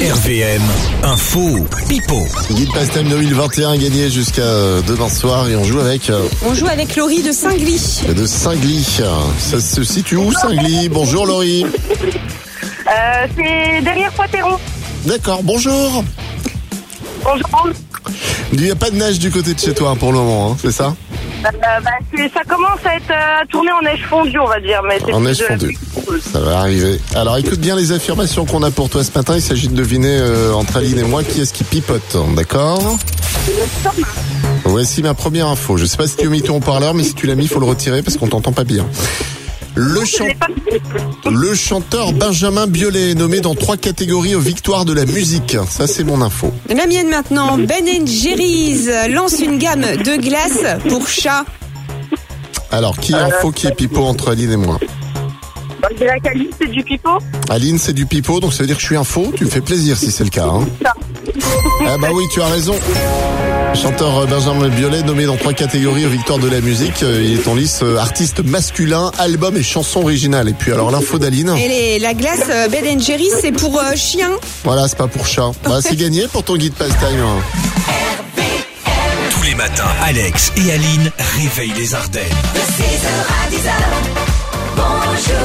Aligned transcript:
RVM, 0.00 0.62
info, 1.02 1.66
pipo. 1.88 2.24
Guide 2.52 2.72
Pastime 2.72 3.08
2021 3.08 3.76
gagné 3.78 4.08
jusqu'à 4.10 4.42
euh, 4.42 4.80
demain 4.82 5.08
soir 5.08 5.48
et 5.48 5.56
on 5.56 5.64
joue 5.64 5.80
avec 5.80 6.08
euh, 6.08 6.22
On 6.46 6.54
joue 6.54 6.68
avec 6.68 6.94
Laurie 6.94 7.22
de 7.22 7.32
Saint-Gly. 7.32 8.02
de 8.16 8.24
Saint-Gly. 8.26 8.84
Ça 9.38 9.60
se 9.60 9.82
situe 9.82 10.14
où 10.16 10.32
Saint-Gly 10.32 10.88
Bonjour 10.88 11.26
Laurie. 11.26 11.64
Euh, 11.64 13.26
c'est 13.36 13.82
derrière 13.82 14.12
Poitéron. 14.12 14.56
D'accord, 15.04 15.42
bonjour. 15.42 16.04
Bonjour. 17.24 17.68
Il 18.52 18.62
n'y 18.62 18.70
a 18.70 18.76
pas 18.76 18.90
de 18.90 18.96
neige 18.96 19.18
du 19.18 19.30
côté 19.32 19.52
de 19.52 19.58
chez 19.58 19.74
toi 19.74 19.90
hein, 19.90 19.96
pour 19.96 20.12
le 20.12 20.18
moment, 20.18 20.52
hein, 20.52 20.56
c'est 20.62 20.72
ça? 20.72 20.94
Euh, 21.44 21.50
bah, 21.84 21.90
ça 22.34 22.40
commence 22.48 22.80
à 22.84 22.94
être 22.96 23.10
euh, 23.10 23.42
à 23.42 23.46
tourner 23.46 23.70
en 23.72 23.82
neige 23.82 24.04
fondue, 24.08 24.38
on 24.38 24.46
va 24.46 24.60
dire. 24.60 24.80
Mais 24.88 25.12
En 25.12 25.20
neige 25.20 25.38
de- 25.38 25.44
fondue. 25.44 25.76
Ça 26.32 26.40
va 26.40 26.58
arriver. 26.60 27.00
Alors 27.14 27.36
écoute 27.36 27.60
bien 27.60 27.76
les 27.76 27.92
affirmations 27.92 28.44
qu'on 28.46 28.62
a 28.62 28.70
pour 28.70 28.88
toi 28.88 29.04
ce 29.04 29.10
matin. 29.14 29.34
Il 29.36 29.42
s'agit 29.42 29.68
de 29.68 29.74
deviner 29.74 30.16
euh, 30.18 30.52
entre 30.52 30.76
Aline 30.78 30.98
et 30.98 31.02
moi 31.04 31.22
qui 31.24 31.40
est-ce 31.40 31.52
qui 31.52 31.64
pipote, 31.64 32.16
d'accord? 32.34 32.96
Voici 34.64 35.02
ma 35.02 35.14
première 35.14 35.46
info. 35.48 35.76
Je 35.76 35.84
sais 35.86 35.96
pas 35.96 36.06
si 36.06 36.16
tu 36.16 36.26
as 36.26 36.30
mis 36.30 36.42
ton 36.42 36.56
haut-parleur, 36.56 36.94
mais 36.94 37.04
si 37.04 37.14
tu 37.14 37.26
l'as 37.26 37.34
mis, 37.34 37.44
il 37.44 37.48
faut 37.48 37.60
le 37.60 37.66
retirer 37.66 38.02
parce 38.02 38.16
qu'on 38.16 38.28
t'entend 38.28 38.52
pas 38.52 38.64
bien. 38.64 38.86
Le, 39.74 40.04
chan- 40.04 40.26
chanteur 41.54 42.12
Benjamin 42.12 42.66
Biolay 42.66 43.12
est 43.12 43.14
nommé 43.14 43.40
dans 43.40 43.54
trois 43.54 43.76
catégories 43.76 44.34
aux 44.34 44.40
victoires 44.40 44.84
de 44.84 44.92
la 44.92 45.04
musique. 45.04 45.56
Ça, 45.70 45.86
c'est 45.86 46.02
mon 46.02 46.20
info. 46.20 46.52
La 46.68 46.86
mienne 46.86 47.08
maintenant, 47.08 47.56
Ben 47.58 47.84
Jerry's 48.06 48.90
lance 49.10 49.38
une 49.40 49.58
gamme 49.58 49.82
de 49.82 50.20
glace 50.20 50.80
pour 50.88 51.06
chat. 51.06 51.44
Alors, 52.72 52.98
qui 52.98 53.12
est 53.12 53.16
info, 53.16 53.52
qui 53.52 53.68
est 53.68 53.74
pipeau 53.74 54.02
entre 54.04 54.30
Aline 54.32 54.52
et 54.52 54.56
moi? 54.56 54.78
Je 55.90 55.96
dirais 55.96 56.20
qu'Alice, 56.22 56.48
c'est 56.60 56.70
du 56.70 56.82
pipeau. 56.82 57.18
Aline, 57.48 57.78
c'est 57.78 57.92
du 57.92 58.06
pipeau, 58.06 58.40
donc 58.40 58.52
ça 58.52 58.60
veut 58.60 58.66
dire 58.66 58.76
que 58.76 58.82
je 58.82 58.86
suis 58.86 58.96
info. 58.96 59.32
Tu 59.36 59.44
me 59.44 59.50
fais 59.50 59.60
plaisir 59.60 59.96
si 59.96 60.10
c'est 60.10 60.24
le 60.24 60.30
cas. 60.30 60.46
Hein. 60.46 60.66
Ça. 60.82 60.92
Ah 61.86 61.96
bah 62.00 62.08
oui, 62.12 62.24
tu 62.32 62.40
as 62.42 62.46
raison. 62.46 62.74
Chanteur 63.74 64.18
euh, 64.18 64.26
Benjamin 64.26 64.68
Biolay 64.68 65.02
nommé 65.02 65.26
dans 65.26 65.36
trois 65.36 65.52
catégories 65.52 66.06
aux 66.06 66.10
victoires 66.10 66.38
de 66.38 66.48
la 66.48 66.60
musique. 66.60 67.02
Euh, 67.02 67.22
Il 67.22 67.34
est 67.38 67.46
en 67.48 67.54
lice 67.54 67.80
euh, 67.82 67.96
artiste 67.98 68.40
masculin, 68.44 69.10
album 69.18 69.56
et 69.56 69.62
chanson 69.62 70.00
originale. 70.00 70.48
Et 70.48 70.52
puis 70.54 70.72
alors 70.72 70.90
l'info 70.90 71.18
d'Aline. 71.18 71.50
Et 71.56 71.68
les- 71.68 71.98
la 71.98 72.14
glace 72.14 72.40
euh, 72.50 72.68
Ben 72.68 73.00
Jerry's, 73.00 73.34
c'est 73.40 73.52
pour 73.52 73.78
euh, 73.78 73.94
chien. 73.94 74.30
Voilà, 74.64 74.88
c'est 74.88 74.96
pas 74.98 75.06
pour 75.06 75.26
chat. 75.26 75.50
Bah, 75.64 75.78
c'est 75.82 75.96
gagné 75.96 76.26
pour 76.28 76.42
ton 76.44 76.56
guide 76.56 76.72
pastime. 76.74 76.98
Tous 79.30 79.42
les 79.42 79.54
matins, 79.54 79.84
Alex 80.02 80.50
et 80.56 80.72
Aline 80.72 81.10
réveillent 81.38 81.74
les 81.78 81.94
Ardennes. 81.94 82.24
De 82.54 82.60
6h 82.60 83.06
à 83.28 83.50
10h, 83.50 83.72
bonjour 84.76 85.37